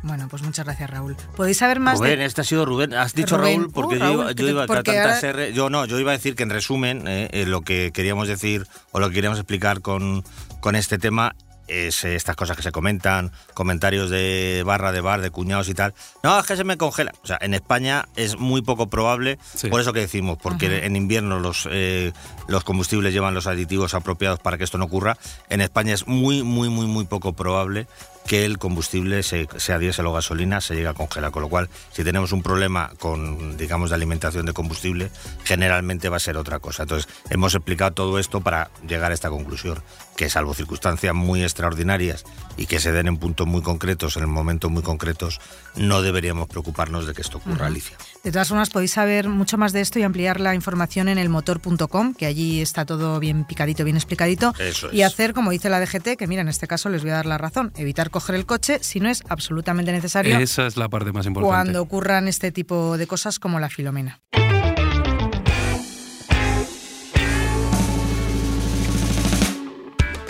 [0.03, 1.15] Bueno, pues muchas gracias, Raúl.
[1.35, 2.25] ¿Podéis saber más Rubén, de...
[2.25, 2.93] este ha sido Rubén.
[2.93, 6.35] Has dicho Raúl porque yo, iba, yo iba a Yo no, yo iba a decir
[6.35, 10.23] que en resumen eh, eh, lo que queríamos decir o lo que queríamos explicar con,
[10.59, 11.35] con este tema
[11.67, 15.93] es estas cosas que se comentan, comentarios de barra de bar, de cuñados y tal.
[16.23, 17.13] No, es que se me congela.
[17.23, 21.39] O sea, en España es muy poco probable, por eso que decimos, porque en invierno
[21.39, 22.11] los, eh,
[22.47, 25.17] los combustibles llevan los aditivos apropiados para que esto no ocurra.
[25.49, 27.87] En España es muy, muy, muy, muy poco probable
[28.25, 31.31] que el combustible, sea diésel o gasolina, se llegue a congelar.
[31.31, 35.11] Con lo cual, si tenemos un problema con, digamos, de alimentación de combustible,
[35.43, 36.83] generalmente va a ser otra cosa.
[36.83, 39.81] Entonces, hemos explicado todo esto para llegar a esta conclusión,
[40.15, 42.23] que salvo circunstancias muy extraordinarias
[42.57, 45.39] y que se den en puntos muy concretos, en momentos muy concretos,
[45.75, 47.97] no deberíamos preocuparnos de que esto ocurra, Alicia.
[48.23, 52.13] De todas formas, podéis saber mucho más de esto y ampliar la información en elmotor.com,
[52.13, 54.53] que allí está todo bien picadito, bien explicadito.
[54.59, 54.93] Eso es.
[54.93, 57.25] Y hacer como dice la DGT, que mira, en este caso les voy a dar
[57.25, 60.37] la razón, evitar coger el coche si no es absolutamente necesario.
[60.37, 61.49] Esa es la parte más importante.
[61.49, 64.21] Cuando ocurran este tipo de cosas como la filomena.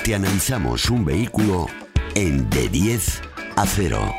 [0.06, 1.66] Te analizamos un vehículo
[2.14, 3.22] en de 10
[3.56, 4.14] a 0.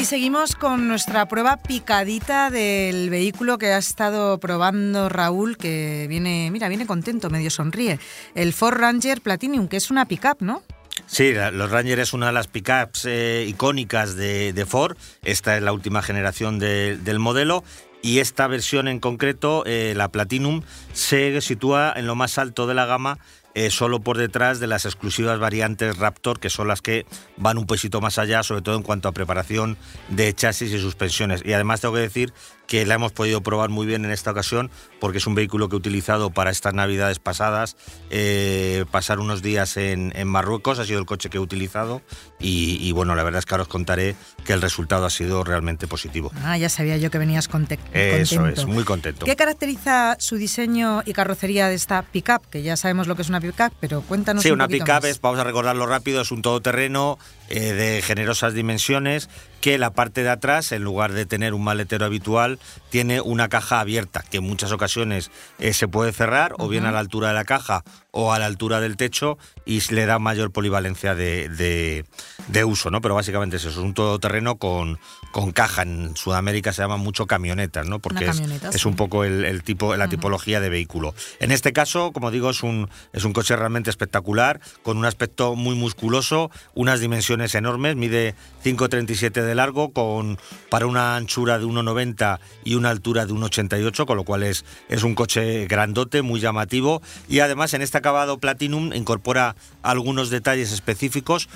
[0.00, 6.48] Y seguimos con nuestra prueba picadita del vehículo que ha estado probando Raúl, que viene,
[6.50, 8.00] mira, viene contento, medio sonríe.
[8.34, 10.62] El Ford Ranger Platinum, que es una pickup, ¿no?
[11.04, 14.96] Sí, los Ranger es una de las pickups eh, icónicas de, de, Ford.
[15.22, 17.62] Esta es la última generación de, del modelo.
[18.00, 22.74] Y esta versión en concreto, eh, la Platinum, se sitúa en lo más alto de
[22.74, 23.18] la gama
[23.54, 27.06] eh, solo por detrás de las exclusivas variantes Raptor, que son las que
[27.36, 29.76] van un poquito más allá, sobre todo en cuanto a preparación
[30.08, 31.42] de chasis y suspensiones.
[31.44, 32.32] Y además tengo que decir
[32.68, 35.74] que la hemos podido probar muy bien en esta ocasión, porque es un vehículo que
[35.74, 37.76] he utilizado para estas navidades pasadas,
[38.10, 42.02] eh, pasar unos días en, en, Marruecos, ha sido el coche que he utilizado,
[42.38, 45.42] y, y, bueno, la verdad es que ahora os contaré que el resultado ha sido
[45.44, 46.30] realmente positivo.
[46.44, 48.60] Ah, ya sabía yo que venías conte Eso contento.
[48.60, 49.24] es, muy contento.
[49.24, 52.46] ¿Qué caracteriza su diseño y carrocería de esta pickup?
[52.50, 55.20] Que ya sabemos lo que es una pickup, pero cuéntanos sí, un una pickup es,
[55.22, 57.18] vamos a recordarlo rápido, es un todoterreno
[57.48, 59.28] eh, de generosas dimensiones
[59.60, 62.58] que la parte de atrás, en lugar de tener un maletero habitual,
[62.90, 66.64] tiene una caja abierta, que en muchas ocasiones eh, se puede cerrar, uh -huh.
[66.66, 67.82] o bien a la altura de la caja
[68.20, 72.04] o a la altura del techo, y le da mayor polivalencia de, de,
[72.48, 73.00] de uso, ¿no?
[73.00, 74.98] Pero básicamente es eso, es un todoterreno con,
[75.30, 75.82] con caja.
[75.82, 78.00] En Sudamérica se llama mucho camionetas, ¿no?
[78.00, 78.78] Porque camioneta, es, sí.
[78.78, 80.10] es, un poco el, el tipo, la uh -huh.
[80.10, 81.14] tipología de vehículo.
[81.38, 85.54] En este caso, como digo, es un, es un coche realmente espectacular, con un aspecto
[85.54, 90.38] muy musculoso, unas dimensiones enormes, mide 5,37 de largo, con,
[90.70, 95.04] para una anchura de 1,90 y una altura de 1,88, con lo cual es, es
[95.04, 101.50] un coche grandote, muy llamativo, y además en este acabado Platinum incorpora algunos detalles específicos,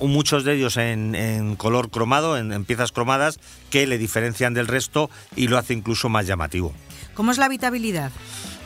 [0.00, 4.68] muchos de ellos en, en color cromado, en, en, piezas cromadas, que le diferencian del
[4.68, 6.72] resto y lo hace incluso más llamativo.
[7.12, 8.10] ¿Cómo es la habitabilidad?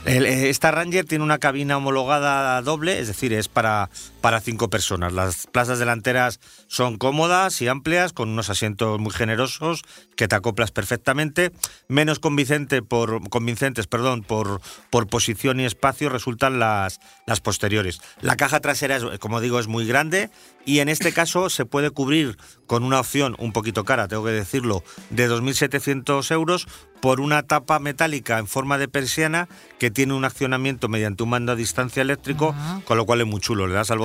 [0.05, 3.91] El, esta Ranger tiene una cabina homologada doble, es decir, es para,
[4.27, 5.13] para cinco personas.
[5.13, 9.83] Las plazas delanteras son cómodas y amplias, con unos asientos muy generosos
[10.17, 11.53] que te acoplas perfectamente.
[11.87, 14.61] Menos convincente por, convincentes perdón, por,
[14.91, 18.01] por posición y espacio resultan las, las posteriores.
[18.21, 20.29] La caja trasera, es, como digo, es muy grande
[20.65, 22.37] y en este caso se puede cubrir
[22.67, 26.67] con una opción un poquito cara, tengo que decirlo, de 2.700 euros
[27.01, 31.53] por una tapa metálica en forma de persiana que tiene un accionamiento mediante un mando
[31.53, 32.85] a distancia eléctrico, uh -huh.
[32.85, 33.69] con lo cual es muy chulo.
[33.69, 33.99] Le das al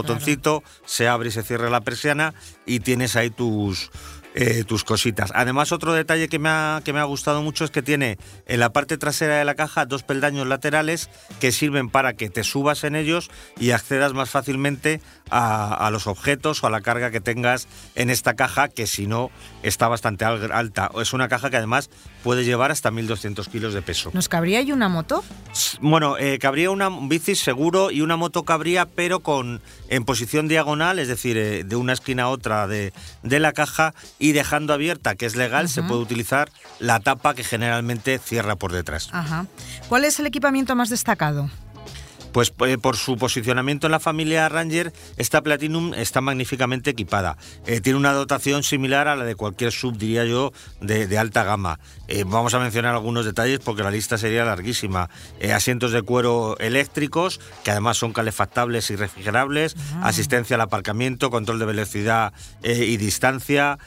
[0.86, 2.34] se abre y se cierra la persiana
[2.66, 3.92] y tienes ahí tus,
[4.34, 5.32] eh, tus cositas.
[5.36, 8.60] Además, otro detalle que me, ha, que me ha gustado mucho es que tiene en
[8.62, 11.10] la parte trasera de la caja dos peldaños laterales
[11.42, 16.08] que sirven para que te subas en ellos y accedas más fácilmente a, a los
[16.08, 19.32] objetos o a la carga que tengas en esta caja, que si no
[19.64, 20.92] está bastante alta.
[21.02, 21.90] Es una caja que además
[22.24, 24.12] puede llevar hasta 1.200 kilos de peso.
[24.14, 25.24] ¿Nos cabría ahí una moto?
[25.82, 31.00] Bueno, eh, cabría una bici seguro y una moto cabría, pero con en posición diagonal,
[31.00, 35.16] es decir, eh, de una esquina a otra de, de la caja y dejando abierta,
[35.16, 39.10] que es legal, se puede utilizar la tapa que generalmente cierra por detrás.
[39.12, 39.46] Ajá.
[39.90, 41.50] ¿Cuál es el equipamiento más destacado?
[42.32, 47.38] Pues eh, por su posicionamiento en la familia Ranger, esta Platinum está magníficamente equipada.
[47.66, 51.80] Eh, tiene una dotación similar a la de cualquier sub, diría yo, de, alta gama.
[52.08, 55.10] Eh, vamos a mencionar algunos detalles porque la lista sería larguísima.
[55.54, 60.08] asientos de cuero eléctricos, que además son calefactables y refrigerables, ah.
[60.08, 63.78] asistencia al aparcamiento, control de velocidad y distancia,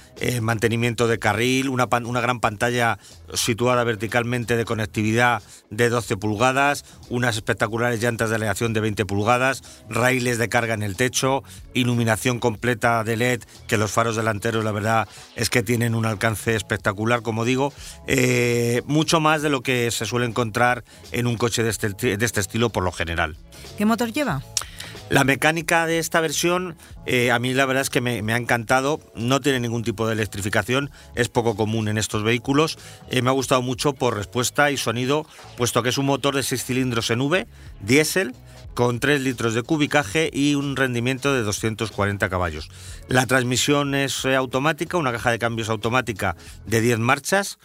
[0.40, 2.98] mantenimiento de carril, una, una gran pantalla
[3.33, 9.62] situada verticalmente de conectividad de 12 pulgadas, unas espectaculares llantas de aleación de 20 pulgadas,
[9.88, 11.42] raíles de carga en el techo,
[11.73, 16.55] iluminación completa de LED, que los faros delanteros la verdad es que tienen un alcance
[16.55, 17.73] espectacular, como digo,
[18.07, 22.25] eh, mucho más de lo que se suele encontrar en un coche de este, de
[22.25, 23.37] este estilo por lo general.
[23.77, 24.42] ¿Qué motor lleva?
[25.11, 29.01] La mecánica de esta versión eh, a mí la verdad es que me, ha encantado,
[29.14, 32.79] no tiene ningún tipo de electrificación, es poco común en estos vehículos,
[33.11, 36.43] eh, me ha gustado mucho por respuesta y sonido, puesto que es un motor de
[36.43, 37.47] 6 cilindros en V,
[37.81, 38.35] diésel,
[38.73, 42.71] con 3 litros de cubicaje y un rendimiento de 240 caballos.
[43.07, 46.35] La transmisión es eh, automática, una caja de cambios automática
[46.67, 47.59] de 10 marchas,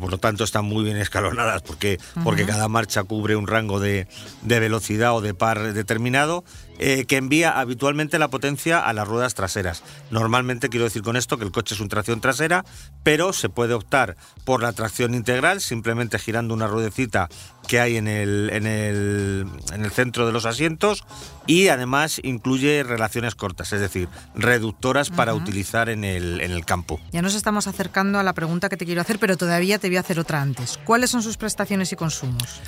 [0.00, 4.08] por lo tanto están muy bien escalonadas porque, porque cada marcha cubre un rango de,
[4.42, 6.44] de velocidad o de par determinado
[6.78, 9.82] eh, que envía habitualmente la potencia a las ruedas traseras.
[10.10, 12.64] Normalmente quiero decir con esto que el coche es un tracción trasera,
[13.02, 17.28] pero se puede optar por la tracción integral simplemente girando una ruedecita
[17.66, 21.04] que hay en el, en el, en el centro de los asientos
[21.46, 27.00] y además incluye relaciones cortas, es decir, reductoras para utilizar en el, en el campo.
[27.12, 29.96] Ya nos estamos acercando a la pregunta que te quiero hacer, pero todavía te voy
[29.96, 30.78] a hacer otra antes.
[30.84, 32.60] ¿Cuáles son sus prestaciones y consumos?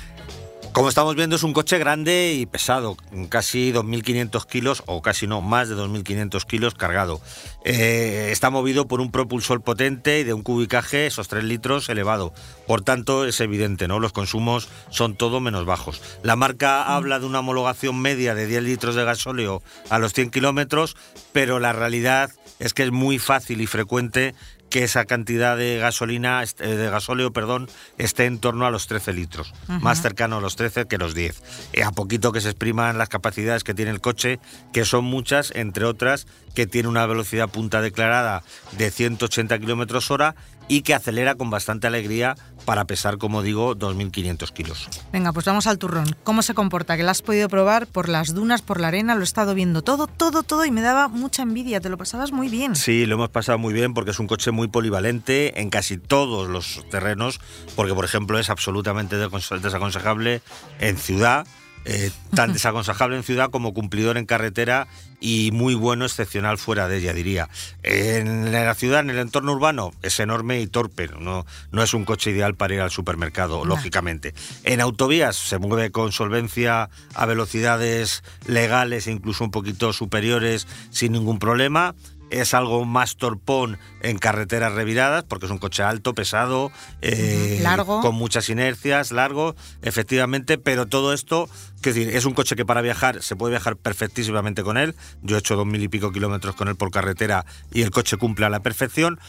[0.71, 2.95] Como estamos viendo, es un coche grande y pesado,
[3.29, 7.19] casi 2.500 kilos, o casi no, más de 2.500 kilos cargado.
[7.65, 12.33] Eh, está movido por un propulsor potente y de un cubicaje, esos 3 litros, elevado.
[12.67, 13.99] Por tanto, es evidente, ¿no?
[13.99, 16.01] Los consumos son todo menos bajos.
[16.21, 20.29] La marca habla de una homologación media de 10 litros de gasóleo a los 100
[20.29, 20.95] kilómetros,
[21.33, 22.29] pero la realidad
[22.59, 24.35] es que es muy fácil y frecuente
[24.69, 29.13] que esa cantidad de gasolina, eh, de gasóleo, perdón, esté en torno a los 13
[29.13, 31.41] litros, más cercano a los 13 que los 10.
[31.73, 34.39] Y a poquito que se expriman las capacidades que tiene el coche,
[34.71, 38.43] que son muchas, entre otras, que tiene una velocidad punta declarada
[38.77, 40.35] de 180 kilómetros hora
[40.67, 42.35] y que acelera con bastante alegría
[42.69, 44.87] para pesar, como digo, 2.500 kilos.
[45.11, 46.15] Venga, pues vamos al turrón.
[46.23, 46.97] ¿Cómo se comporta?
[46.97, 49.81] Que lo has podido probar por las dunas, por la arena, lo he estado viendo
[49.81, 51.81] todo, todo, todo y me daba mucha envidia.
[51.81, 52.75] Te lo pasabas muy bien.
[52.75, 56.47] Sí, lo hemos pasado muy bien porque es un coche muy polivalente en casi todos
[56.47, 57.41] los terrenos,
[57.75, 60.43] porque por ejemplo es absolutamente desaconsejable
[60.79, 61.47] en ciudad
[61.91, 64.87] eh, tan desaconsejable en ciudad como cumplidor en carretera
[65.19, 67.49] y muy bueno, excepcional fuera de ella, diría.
[67.81, 72.05] En la ciudad, en el entorno urbano, es enorme y torpe, no, no es un
[72.05, 74.35] coche ideal para ir al supermercado, lógicamente.
[74.65, 81.39] En autovías se mueve con solvencia a velocidades legales, incluso un poquito superiores, sin ningún
[81.39, 81.95] problema
[82.29, 88.01] es algo más torpón en carreteras reviradas, porque es un coche alto, pesado, eh, largo.
[88.01, 92.81] con muchas inercias, largo, efectivamente, pero todo esto, es decir, es un coche que para
[92.81, 94.95] viajar se puede viajar perfectísimamente con él.
[95.21, 98.17] Yo he hecho dos mil y pico kilómetros con él por carretera y el coche
[98.17, 99.19] cumple a la perfección.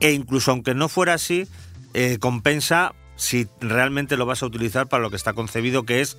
[0.00, 1.46] E incluso aunque no fuera así,
[1.92, 6.16] eh, compensa si realmente lo vas a utilizar para lo que está concebido, que es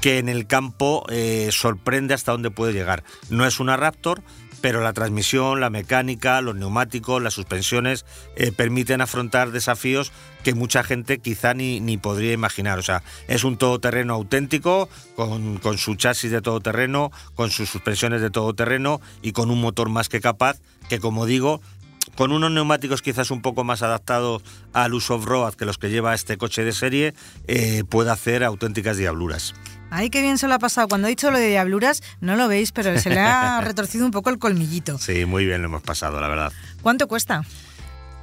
[0.00, 3.04] que en el campo eh, sorprende hasta dónde puede llegar.
[3.28, 4.22] No es una Raptor,
[4.60, 8.04] pero la transmisión, la mecánica, los neumáticos, las suspensiones
[8.36, 12.78] eh, permiten afrontar desafíos que mucha gente quizá ni, ni, podría imaginar.
[12.78, 18.20] O sea, es un todoterreno auténtico, con, con su chasis de todoterreno, con sus suspensiones
[18.20, 21.60] de todoterreno y con un motor más que capaz, que como digo,
[22.16, 24.42] con unos neumáticos quizás un poco más adaptados
[24.72, 27.14] al uso off-road que los que lleva este coche de serie,
[27.46, 29.54] eh, puede hacer auténticas diabluras.
[29.90, 30.88] Ay, qué bien se lo ha pasado.
[30.88, 34.12] Cuando ha dicho lo de diabluras, no lo veis, pero se le ha retorcido un
[34.12, 34.98] poco el colmillito.
[34.98, 36.52] Sí, muy bien lo hemos pasado, la verdad.
[36.82, 37.42] ¿Cuánto cuesta?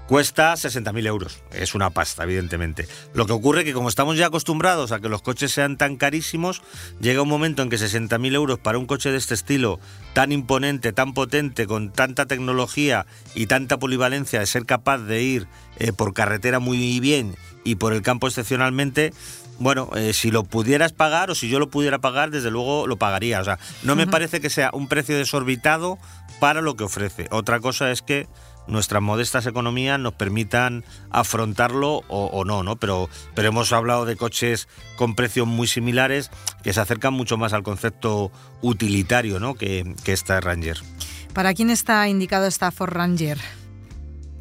[0.08, 1.44] Cuesta 60.000 euros.
[1.52, 2.88] Es una pasta, evidentemente.
[3.14, 5.98] Lo que ocurre es que como estamos ya acostumbrados a que los coches sean tan
[5.98, 6.62] carísimos,
[7.02, 9.82] llega un momento en que 60.000 euros para un coche de este estilo,
[10.14, 15.48] tan imponente, tan potente, con tanta tecnología y tanta polivalencia de ser capaz de ir
[15.78, 19.12] eh, por carretera muy bien y por el campo excepcionalmente,
[19.60, 22.98] bueno, eh, si lo pudieras pagar o si yo lo pudiera pagar, desde luego lo
[22.98, 23.42] pagaría.
[23.42, 25.98] O sea, no me parece que sea un precio desorbitado
[26.40, 27.28] para lo que ofrece.
[27.32, 28.28] Otra cosa es que
[28.68, 32.76] nuestras modestas economías nos permitan afrontarlo o, no, ¿no?
[32.76, 34.68] Pero, pero hemos hablado de coches
[34.98, 36.30] con precios muy similares
[36.64, 38.32] que se acercan mucho más al concepto
[38.62, 39.56] utilitario, ¿no?
[39.56, 40.78] Que, que esta Ranger.
[41.34, 43.40] ¿Para quién está indicado esta Ford Ranger?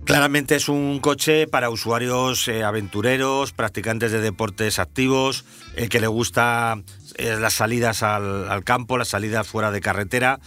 [0.06, 5.44] Claramente es un coche para usuarios eh, aventureros, practicantes de deportes activos,
[5.74, 6.80] eh, que le gusta
[7.16, 10.38] eh, las salidas al, al campo, las salidas fuera de carretera.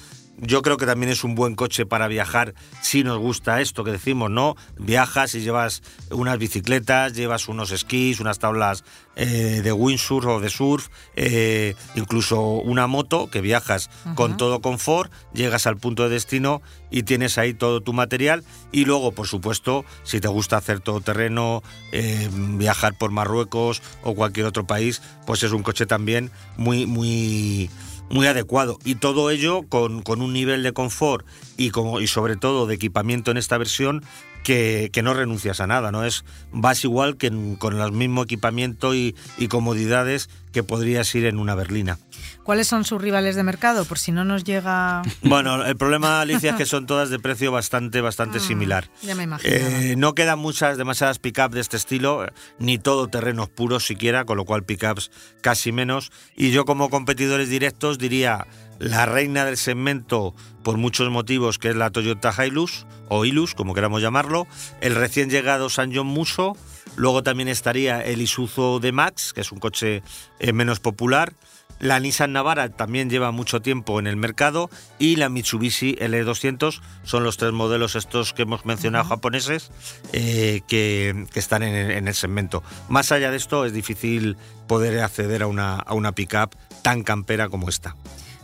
[0.42, 3.92] Yo creo que también es un buen coche para viajar si nos gusta esto que
[3.92, 4.56] decimos, ¿no?
[4.78, 5.82] Viajas y llevas
[6.12, 8.86] unas bicicletas, llevas unos esquís, unas tablas
[9.16, 10.88] eh, de windsurf o de surf,
[11.18, 17.04] eh, incluso una moto que viajas con todo confort, llegas al punto de destino y
[17.04, 21.64] tienes ahí todo tu material y luego, por supuesto, si te gusta hacer todo terreno,
[21.92, 27.70] eh, viajar por Marruecos o cualquier otro país, pues es un coche también muy, muy
[28.10, 28.80] muy adecuado.
[28.84, 31.26] Y todo ello con, con un nivel de confort
[31.58, 34.04] y, como, y sobre todo de equipamiento en esta versión
[34.44, 36.04] que, que, no renuncias a nada, ¿no?
[36.04, 41.26] Es, vas igual que en, con el mismo equipamiento y, y, comodidades que podrías ir
[41.26, 41.98] en una berlina.
[42.44, 43.86] ¿Cuáles son sus rivales de mercado?
[43.86, 45.04] Por si no nos llega.
[45.22, 48.90] Bueno, el problema, Alicia, es que son todas de precio bastante, bastante similar.
[49.04, 49.54] Ya me imagino.
[49.54, 52.26] Eh, no quedan muchas, demasiadas pickups de este estilo,
[52.58, 55.12] ni todo terrenos puros siquiera, con lo cual pickups
[55.42, 56.12] casi menos.
[56.36, 58.48] Y yo, como competidores directos, diría
[58.80, 63.74] la reina del segmento por muchos motivos, que es la Toyota Hilux o Hilux, como
[63.74, 64.48] queramos llamarlo,
[64.82, 66.56] el recién llegado San John Muso,
[66.96, 70.02] luego también estaría el Isuzu D-Max, que es un coche
[70.40, 71.34] eh, menos popular,
[71.80, 74.70] la Nissan Navara también lleva mucho tiempo en el mercado
[75.00, 79.72] y la Mitsubishi L200 son los tres modelos estos que hemos mencionado japoneses
[80.12, 82.64] eh, que, que, están en el, en el, segmento.
[82.90, 84.36] Más allá de esto es difícil
[84.68, 87.96] poder acceder a una, a una pickup tan campera como esta.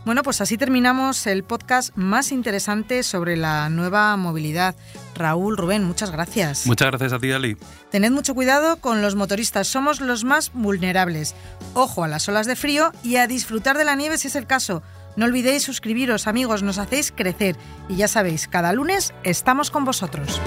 [0.06, 4.76] Bueno, pues así terminamos el podcast más interesante sobre la nueva movilidad.
[5.16, 6.68] Raúl, Rubén, muchas gracias.
[6.68, 7.58] Muchas gracias a ti, Ali.
[7.90, 11.34] Tened mucho cuidado con los motoristas, somos los más vulnerables.
[11.74, 14.46] Ojo a las olas de frío y a disfrutar de la nieve si es el
[14.46, 14.84] caso.
[15.16, 17.56] No olvidéis suscribiros, amigos, nos hacéis crecer.
[17.90, 20.40] Y ya sabéis, cada lunes estamos con vosotros.